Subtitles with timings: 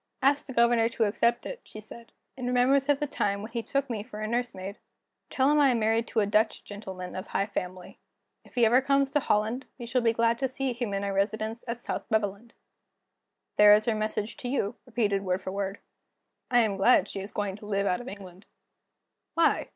[0.23, 3.61] 'Ask the Governor to accept it,' she said, 'in remembrance of the time when he
[3.61, 4.79] took me for a nursemaid.
[5.29, 7.99] Tell him I am married to a Dutch gentleman of high family.
[8.43, 11.13] If he ever comes to Holland, we shall be glad to see him in our
[11.13, 12.53] residence at South Beveland.'
[13.57, 15.77] There is her message to you, repeated word for word."
[16.49, 18.47] "I am glad she is going to live out of England."
[19.35, 19.67] "Why?